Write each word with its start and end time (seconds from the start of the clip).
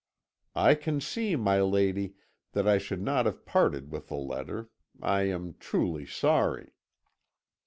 "'I 0.55 0.75
can 0.81 0.99
see, 0.99 1.35
my 1.35 1.61
lady, 1.61 2.15
that 2.53 2.67
I 2.67 2.79
should 2.79 3.03
not 3.03 3.27
have 3.27 3.45
parted 3.45 3.91
with 3.91 4.07
the 4.07 4.15
letter. 4.15 4.71
I 4.99 5.25
am 5.29 5.53
truly 5.59 6.07
sorry.' 6.07 6.71